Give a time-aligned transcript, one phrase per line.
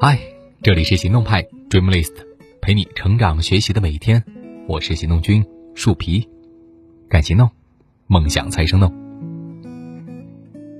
[0.00, 0.18] 嗨，
[0.62, 2.14] 这里是行动派 Dreamlist，
[2.62, 4.24] 陪你成长学习的每一天。
[4.66, 6.28] 我是行动君树皮，
[7.08, 7.50] 敢行动，
[8.06, 8.92] 梦想才生动。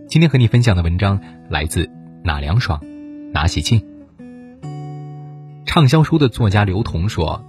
[0.09, 1.91] 今天和你分享的文章来自
[2.25, 2.80] 哪凉爽，
[3.32, 3.84] 哪喜庆。
[5.66, 7.45] 畅销书的作家刘同说：“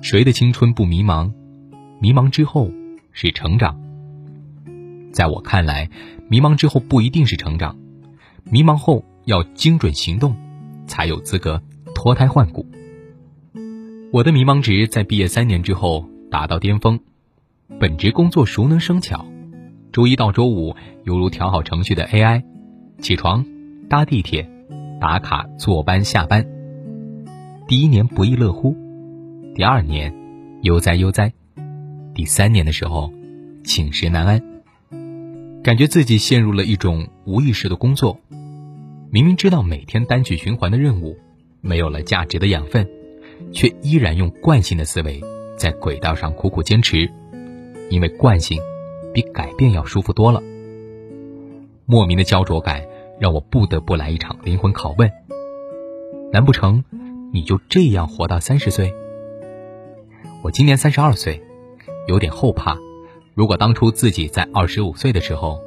[0.00, 1.32] 谁的青春不迷茫？
[2.00, 2.70] 迷茫之后
[3.12, 3.80] 是成长。”
[5.12, 5.90] 在我看来，
[6.28, 7.76] 迷茫之后不一定是成长，
[8.44, 10.34] 迷茫后要精准行动，
[10.86, 11.62] 才有资格
[11.94, 12.66] 脱胎换骨。
[14.12, 16.98] 我的迷茫值在毕业三年之后达到巅峰，
[17.78, 19.24] 本职工作熟能生巧，
[19.92, 20.74] 周一到周五
[21.04, 22.42] 犹如调好程序的 AI，
[23.00, 23.46] 起床、
[23.88, 24.50] 搭地铁、
[25.00, 26.44] 打卡、坐班、下班。
[27.68, 28.76] 第一年不亦乐乎，
[29.54, 30.12] 第二年
[30.62, 31.32] 悠哉悠哉，
[32.14, 33.12] 第三年的时候
[33.62, 34.42] 寝食难安。
[35.62, 38.18] 感觉自己陷入了一种无意识的工作，
[39.12, 41.18] 明明知道每天单曲循环的任务
[41.60, 42.88] 没有了价值的养分，
[43.52, 45.20] 却依然用惯性的思维
[45.56, 47.10] 在轨道上苦苦坚持，
[47.90, 48.62] 因为惯性
[49.12, 50.40] 比改变要舒服多了。
[51.86, 52.86] 莫名的焦灼感
[53.18, 55.10] 让我不得不来一场灵魂拷问：
[56.32, 56.84] 难不成
[57.32, 58.94] 你就这样活到三十岁？
[60.44, 61.42] 我今年三十二岁，
[62.06, 62.78] 有点后怕。
[63.34, 65.58] 如果当初自己在二十五岁的时候，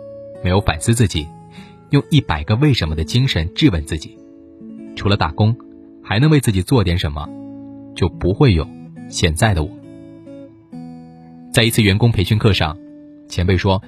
[0.41, 1.27] 没有反思自己，
[1.94, 4.17] 用一百个为什么的精神质问自己，
[4.95, 5.55] 除了打工，
[6.02, 7.30] 还能为自己做点什么，
[7.95, 8.67] 就不会有
[9.09, 9.69] 现在的我。
[11.53, 12.75] 在一次员工培训课上，
[13.30, 13.80] 前辈说，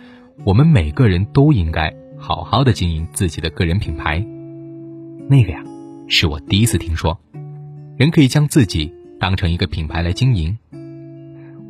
[0.43, 4.23] 我们每个人都应该好好的经营自己的个人品牌。
[5.27, 5.63] 那个呀，
[6.07, 7.19] 是我第一次听说，
[7.97, 10.55] 人可以将自己当成一个品牌来经营。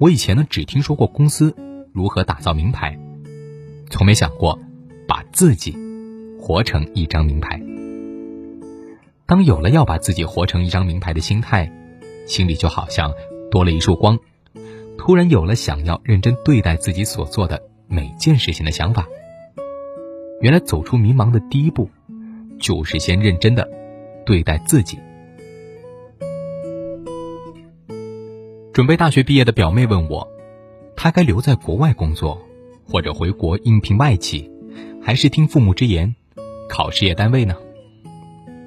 [0.02, 1.56] 我以前呢，只听说过公司。
[1.94, 3.00] 如何打造名牌？
[3.90, 4.60] 从没想过
[5.08, 5.74] 把自己
[6.46, 7.60] 活成一张名牌。
[9.26, 11.72] 当有了要把自己活成一张名牌的心态，
[12.28, 13.12] 心里就好像
[13.50, 14.20] 多了一束光，
[14.96, 19.08] 突然有了想要认真对待自己所做的每件事情的想法。
[20.40, 21.90] 原来走出迷茫的第一步，
[22.60, 23.68] 就是先认真的
[24.24, 25.00] 对待自己。
[28.72, 30.28] 准备大学毕业的表妹问我。
[30.96, 32.40] 她该留在国外工作，
[32.88, 34.52] 或者回国应聘外企，
[35.02, 36.16] 还是听父母之言，
[36.68, 37.56] 考事业单位呢？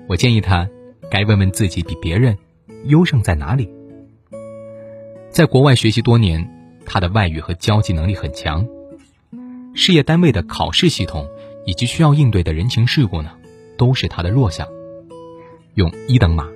[0.09, 0.69] 我建议他
[1.11, 2.37] 该问问自己比别人
[2.85, 3.69] 优胜在哪里。
[5.31, 6.49] 在国外学习多年，
[6.87, 8.67] 他的外语和交际能力很强。
[9.75, 11.29] 事业单位的考试系统
[11.67, 13.31] 以及需要应对的人情世故呢，
[13.77, 14.67] 都是他的弱项。
[15.75, 16.49] 用一等马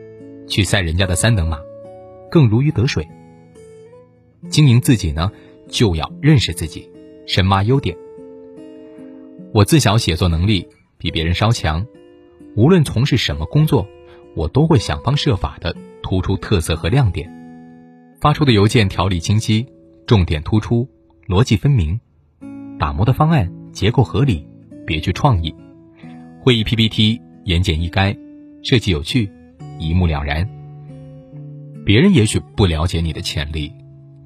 [0.49, 1.59] 去赛人家的三等马，
[2.31, 3.07] 更如鱼得水。
[4.49, 5.31] 经营自己呢？
[5.69, 6.91] 就要认识自己，
[7.27, 7.97] 深挖优点。
[9.55, 10.69] 我自小写作能力
[11.03, 11.85] 比别人稍强，
[12.55, 13.89] 无论从事什么工作，
[14.37, 17.29] 我都会想方设法的突出特色和亮点。
[18.21, 19.67] 发出的邮件条理清晰，
[20.07, 20.89] 重点突出，
[21.27, 21.99] 逻辑分明；
[22.79, 24.47] 打磨的方案结构合理，
[24.87, 25.53] 别具创意。
[26.41, 28.17] 会议 PPT 言简意赅，
[28.63, 29.29] 设计有趣，
[29.81, 30.49] 一目了然。
[31.85, 33.73] 别人也许不了解你的潜力。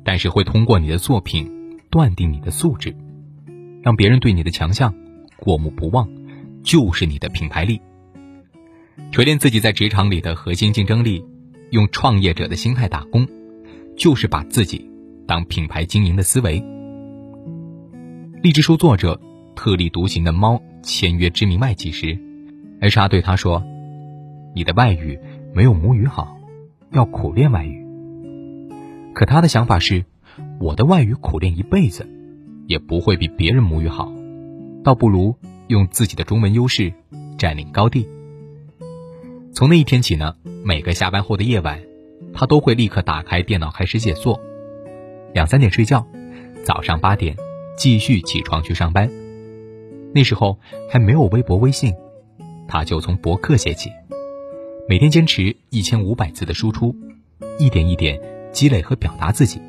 [0.04, 2.94] 但是会通过你的作品断定你的素质，
[3.82, 4.94] 让别人对你的强项
[5.36, 6.08] 过目不忘，
[6.66, 7.80] 就是你的品牌力。
[9.12, 11.24] 锤炼自己在职场里的核心竞争力，
[11.70, 13.26] 用创业者的心态打工，
[13.96, 14.90] 就是把自己
[15.28, 16.62] 当品牌经营的思维。
[18.42, 19.18] 励志书作者
[19.54, 22.18] 特立独行的猫签约知名外企时
[22.80, 23.62] ，HR 对他说
[24.52, 25.18] ：“你的外语
[25.54, 26.36] 没有母语好，
[26.90, 27.86] 要苦练外语。”
[29.14, 30.04] 可他的想法是，
[30.58, 32.08] 我的外语苦练一辈子，
[32.66, 34.12] 也不会比别人母语好，
[34.82, 35.36] 倒不如
[35.68, 36.92] 用自己的中文优势
[37.38, 38.08] 占领高地。
[39.52, 40.34] 从那一天起呢，
[40.64, 41.80] 每个下班后的夜晚，
[42.32, 44.40] 他都会立刻打开电脑开始写作，
[45.32, 46.06] 两三点睡觉，
[46.64, 47.36] 早上八点
[47.76, 49.10] 继续起床去上班。
[50.14, 50.58] 那时候
[50.90, 51.94] 还没有微博微信，
[52.68, 53.90] 他就从博客写起，
[54.88, 56.94] 每天坚持一千五百字的输出，
[57.58, 58.20] 一点一点。
[58.52, 59.60] 积累和表达自己。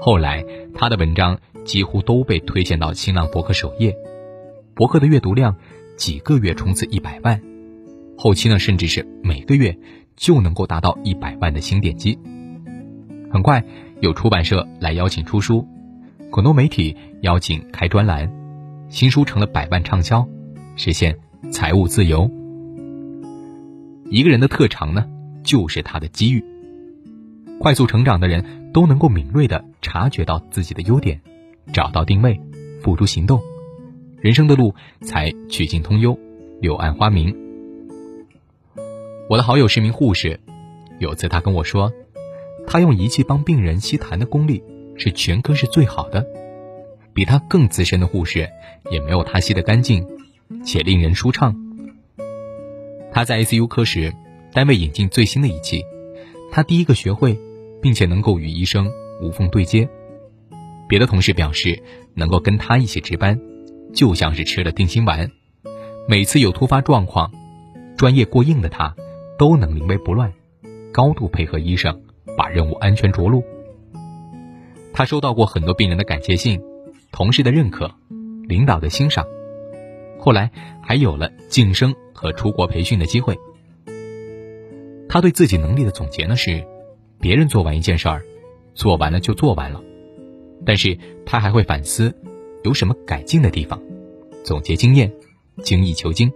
[0.00, 0.44] 后来，
[0.74, 3.96] 他的文章几乎都被推荐到新浪博客首页，
[4.78, 5.56] 博客的阅读量
[5.96, 7.42] 几个月冲刺一百万，
[8.16, 9.76] 后期呢，甚至是每个月
[10.14, 12.16] 就能够达到一百万的新点击。
[13.28, 13.64] 很快，
[13.98, 15.66] 有出版社来邀请出书，
[16.30, 18.32] 很多媒体邀请开专栏，
[18.88, 20.24] 新书成了百万畅销，
[20.76, 21.18] 实现
[21.50, 22.30] 财务自由。
[24.08, 25.08] 一个人的特长呢，
[25.42, 26.44] 就是他的机遇。
[27.58, 31.20] 快速成长的人都能够敏锐地察觉到自己的优点，
[31.72, 32.40] 找到定位，
[32.80, 33.42] 付诸行动，
[34.20, 36.18] 人生的路才曲径通幽，
[36.60, 37.36] 柳暗花明，
[39.28, 40.40] 我的好友是名护士，
[40.98, 41.92] 有次他跟我说，
[42.66, 44.60] 他用仪器帮病人吸痰的功力
[44.96, 46.26] 是全科室最好的，
[47.14, 48.48] 比他更资深的护士
[48.90, 50.04] 也没有他吸得干净，
[50.64, 51.54] 且令人舒畅。
[53.12, 54.12] 他在 ICU 科时，
[54.52, 55.84] 单位引进最新的仪器，
[56.50, 57.38] 他第一个学会，
[57.80, 58.90] 并且能够与医生
[59.22, 59.88] 无缝对接。
[60.88, 61.80] 别的同事表示，
[62.14, 63.40] 能够跟他一起值班，
[63.98, 65.28] 就像是吃了定心丸。
[66.06, 67.32] 每次有突发状况，
[67.96, 68.94] 专业过硬的他，
[69.36, 70.32] 都能临危不乱，
[70.92, 72.00] 高度配合医生，
[72.36, 73.42] 把任务安全着陆。
[74.92, 76.62] 他收到过很多病人的感谢信，
[77.10, 77.92] 同事的认可，
[78.46, 79.26] 领导的欣赏，
[80.20, 83.36] 后来还有了晋升和出国培训的机会。
[85.08, 86.64] 他对自己能力的总结呢是：
[87.18, 88.22] 别人做完一件事儿，
[88.74, 89.82] 做完了就做完了。
[90.64, 90.96] 但是
[91.26, 92.14] 他还会反思，
[92.68, 93.80] 有什么改进的地方，
[94.44, 95.10] 总结经验，
[95.62, 96.30] 精益求精。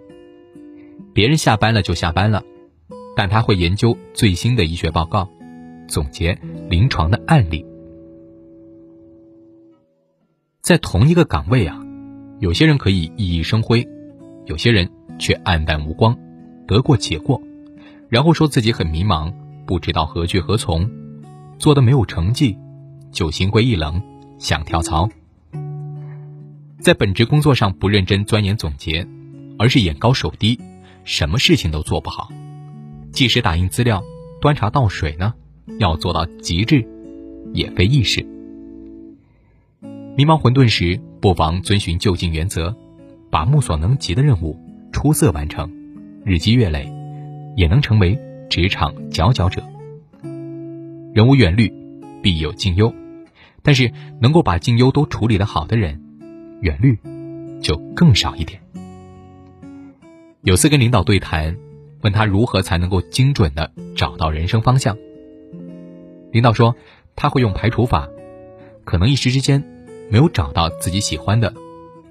[1.12, 2.42] 别人下班了就下班了，
[3.14, 5.28] 但他会研究最新的医学报告，
[5.86, 6.38] 总结
[6.70, 7.66] 临床的案例。
[10.62, 11.78] 在同一个岗位啊，
[12.40, 13.86] 有些人可以熠熠生辉，
[14.46, 16.18] 有些人却黯淡无光，
[16.66, 17.42] 得过且过，
[18.08, 19.34] 然后说自己很迷茫，
[19.66, 20.90] 不知道何去何从，
[21.58, 22.56] 做的没有成绩，
[23.10, 24.00] 就心灰意冷。
[24.38, 25.08] 想跳槽，
[26.82, 29.06] 在本职工作上不认真钻研总结，
[29.56, 30.58] 而是眼高手低，
[31.04, 32.28] 什么事情都做不好。
[33.12, 34.02] 即使打印资料、
[34.40, 35.32] 端茶倒水呢，
[35.78, 36.84] 要做到极致，
[37.52, 38.26] 也非易事。
[40.16, 42.74] 迷茫混沌时，不妨遵循就近原则，
[43.30, 44.58] 把目所能及的任务
[44.90, 45.70] 出色完成，
[46.24, 46.92] 日积月累，
[47.56, 48.18] 也能成为
[48.50, 49.62] 职场佼佼者。
[51.14, 51.72] 人无远虑，
[52.24, 52.92] 必有近忧。
[53.62, 56.02] 但是能够把近忧都处理得好的人，
[56.62, 56.96] 远虑
[57.60, 58.60] 就更少一点。
[60.42, 61.56] 有次跟领导对谈，
[62.02, 64.96] 问他如何才能够精准的找到人生方向。
[66.30, 66.74] 领导说
[67.16, 68.08] 他会用排除法，
[68.84, 69.62] 可能一时之间
[70.08, 71.52] 没有找到自己喜欢的，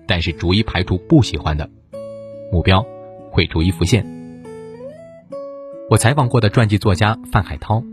[0.06, 1.69] 但是逐一排除不喜欢的，
[2.51, 2.86] 目标
[3.31, 4.06] 会逐一浮现。
[5.89, 7.83] 我采访过的传记作家范海涛，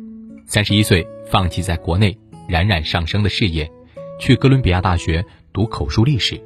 [0.46, 2.18] 三十一岁放弃在国内。
[2.48, 3.70] 冉冉上升的事业，
[4.18, 5.22] 去哥伦比亚大学
[5.58, 6.40] 读口述历史。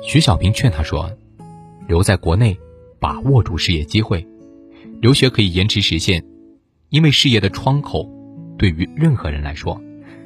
[0.00, 1.10] 徐小平劝他说
[1.88, 2.56] ：“留在国内，
[3.00, 4.24] 把握住事业机会。
[5.00, 6.24] 留学可以延迟实现，
[6.88, 8.08] 因为事业的窗口，
[8.56, 9.82] 对于任何人来说，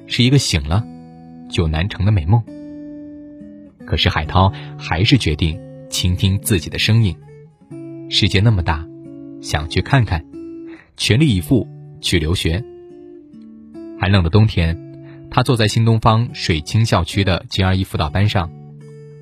[0.07, 0.87] 是一个醒了
[1.49, 2.45] 就难成的美梦。”
[3.89, 7.17] 可是海涛还是决定倾听自己的声音。
[8.11, 8.87] 世界那么大，
[9.41, 10.23] 想去看看，
[10.99, 11.67] 全力以赴
[12.03, 12.63] 去留学。
[13.99, 14.77] 寒冷的冬天，
[15.31, 18.51] 他坐在新东方水清校区的 GRE 辅导班上，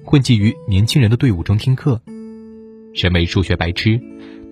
[0.05, 2.01] 混迹于年轻人的队伍中听课。
[2.95, 4.01] 身为数学白痴，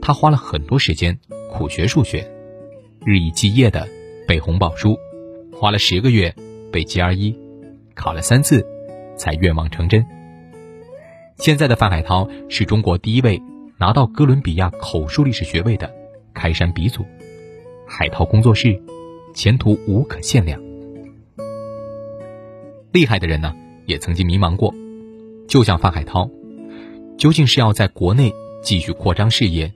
[0.03, 1.19] 他花了很多时间
[1.51, 2.31] 苦学数学，
[3.05, 3.89] 日以继夜的
[4.29, 4.99] 背红宝书，
[5.53, 6.35] 花了十个月
[6.71, 7.35] 背 GRE，
[7.95, 8.65] 考了三次，
[9.17, 10.07] 才愿望成真。
[11.39, 13.41] 现在的范海涛是中国第一位
[13.79, 15.91] 拿到哥伦比亚口述历史学位的
[16.35, 17.05] 开山鼻祖，
[17.89, 18.79] 海涛工作室。
[19.35, 20.66] 前途无可限量。
[22.93, 23.55] 厉害的人呢，
[23.87, 24.75] 也曾经迷茫过，
[25.49, 26.31] 就像范海涛，
[27.19, 29.73] 究竟是要在国内继续扩张事业，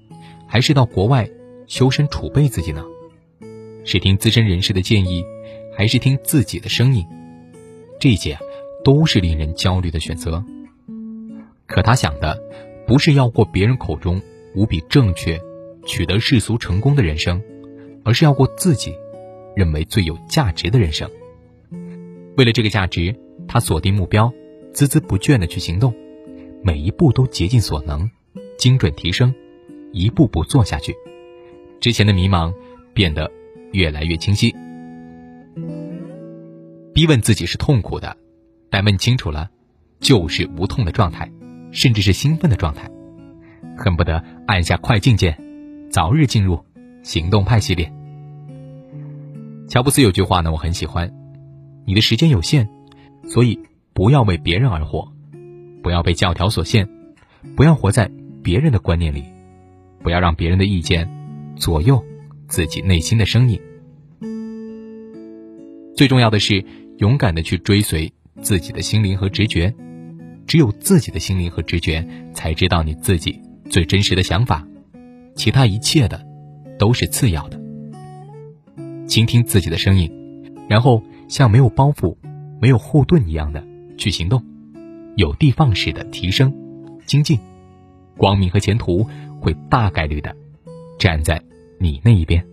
[0.46, 1.28] 还是到国外
[1.66, 2.84] 修身储备自己呢？
[3.84, 5.24] 是听资深人士的建议，
[5.76, 7.04] 还是听自己的声音？
[7.98, 8.38] 这些，
[8.84, 10.42] 都是令人焦虑的选择。
[11.66, 12.38] 可他想的，
[12.86, 14.20] 不是要过别人口中
[14.54, 15.40] 无比正确、
[15.86, 17.42] 取得世俗成功的人生，
[18.04, 18.94] 而是要过自己。
[19.56, 21.10] 认为最有价值的人生。
[22.40, 23.14] 为了这个价值，
[23.46, 24.32] 他锁定目标，
[24.72, 25.94] 孜孜不倦地去行动，
[26.62, 28.10] 每一步都竭尽所能，
[28.56, 29.34] 精准提升，
[29.92, 30.96] 一步步做下去。
[31.80, 32.50] 之前的迷茫
[32.94, 33.30] 变得
[33.72, 34.56] 越来越清晰。
[36.94, 38.16] 逼问自己是痛苦的，
[38.70, 39.50] 但问清楚了，
[39.98, 41.30] 就是无痛的状态，
[41.72, 42.90] 甚至是兴奋的状态，
[43.76, 45.38] 恨不得按下快进键，
[45.90, 46.64] 早日进入
[47.02, 47.92] 行动派系列。
[49.68, 51.14] 乔布斯有句话呢，我很喜欢：
[51.84, 52.68] 你的时间有限，
[53.24, 53.58] 所以
[53.92, 55.12] 不要为别人而活，
[55.82, 56.88] 不要被教条所限，
[57.56, 58.10] 不要活在
[58.42, 59.24] 别人的观念里，
[60.02, 61.08] 不要让别人的意见
[61.56, 62.04] 左右
[62.48, 63.60] 自己内心的声音。
[65.96, 66.64] 最重要的是，
[66.98, 69.74] 勇敢的去追随自己的心灵和直觉，
[70.46, 74.66] 只有自己的心灵和直觉才知道你自己最真实的想法，
[75.34, 76.26] 其他一切的
[76.78, 77.60] 都是次要的。
[79.06, 80.10] 倾听自己的声音，
[80.68, 82.16] 然后像没有包袱、
[82.60, 83.64] 没有护盾一样的
[83.96, 84.44] 去行动，
[85.16, 86.52] 有的放矢的提升、
[87.06, 87.38] 精进，
[88.16, 89.06] 光明和前途
[89.40, 90.34] 会大概率的
[90.98, 91.40] 站在
[91.78, 92.44] 你那一边。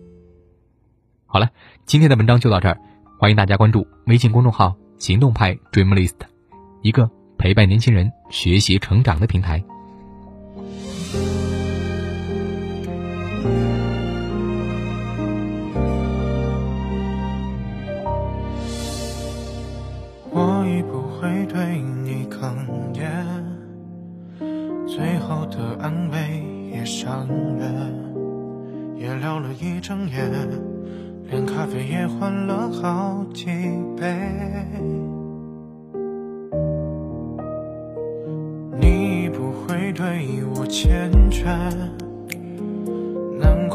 [1.26, 1.50] 好了，
[1.86, 2.78] 今天的文章就到这儿，
[3.18, 6.14] 欢迎大家关注微信公众号“行动派 Dreamlist”，
[6.82, 9.60] 一个陪伴年轻人学习成长的平台。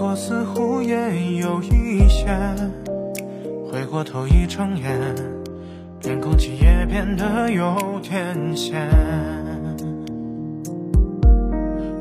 [0.04, 2.28] 过似乎也有一些，
[3.72, 5.00] 回过头一睁眼。
[6.02, 8.86] 连空气也变得有点咸，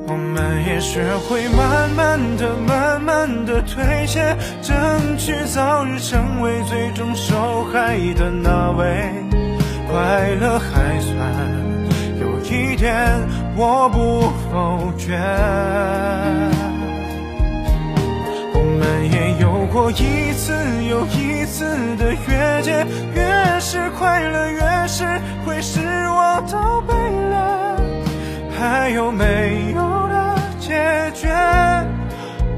[0.08, 9.12] 我们也学会慢慢的、慢慢的退却，争取早日成为最终受害的那位。
[9.88, 11.16] 快乐还算
[12.20, 13.20] 有一点，
[13.56, 15.16] 我不否决。
[19.84, 21.64] 我一次又一次
[21.96, 22.86] 的越界，
[23.16, 25.04] 越是快乐，越是
[25.44, 27.82] 会失望到背了。
[28.56, 31.34] 还有没有的解决，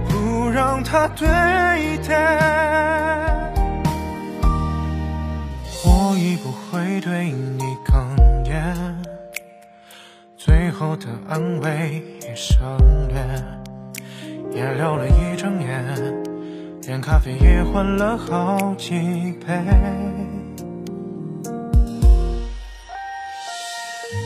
[0.06, 1.26] 不让它堆
[2.02, 2.14] 叠。
[5.82, 8.04] 我已不会对你哽
[8.44, 8.76] 咽，
[10.36, 12.58] 最后的安慰也省
[13.08, 13.16] 略，
[14.54, 16.23] 也聊了一整夜。
[16.86, 18.92] 连咖啡也换了好几
[19.40, 19.58] 杯，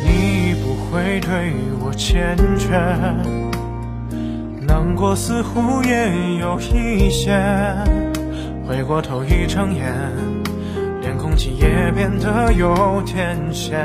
[0.04, 2.74] 你不会对我缱绻，
[4.66, 7.40] 难过似乎也有一些。
[8.66, 9.94] 回过头一睁眼，
[11.00, 13.78] 连空气也变得有点咸。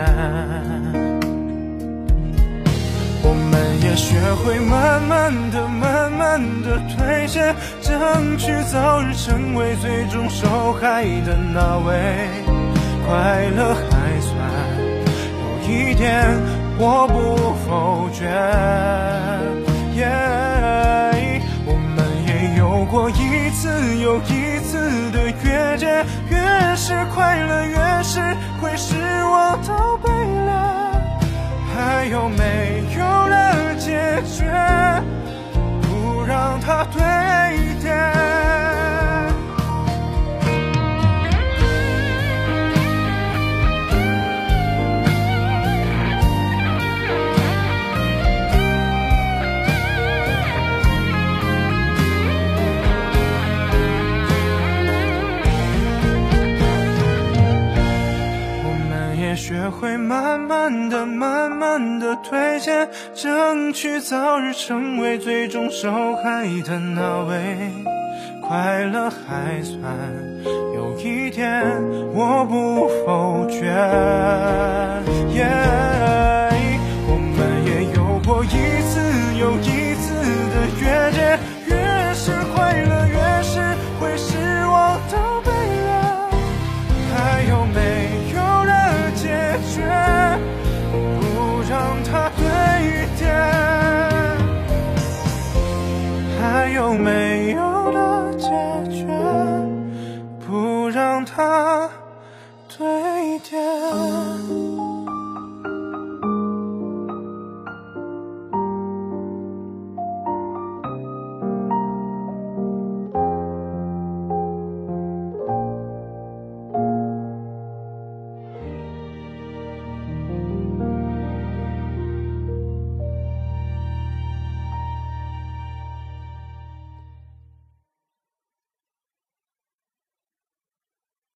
[3.23, 7.55] 我们也学会慢慢的、慢慢的退却。
[7.81, 11.93] 争取早日成为最终受害的那位，
[13.05, 14.33] 快乐还算
[15.39, 16.39] 有一点，
[16.79, 18.27] 我不否决。
[21.65, 28.19] 我们也有过一次又一次的越界，越是快乐，越是
[28.59, 30.92] 会失望到背了。
[31.75, 34.45] 还有没有了解决？
[35.81, 37.23] 不让他对。
[37.83, 38.42] 学
[62.17, 67.71] 推荐，争取早日成为最终受害的那位。
[68.41, 69.81] 快乐还算
[70.75, 71.63] 有一点，
[72.13, 73.73] 我不否决。
[77.07, 78.47] 我们也有过一
[78.89, 78.99] 次
[79.39, 80.13] 又一次
[80.51, 81.39] 的越界，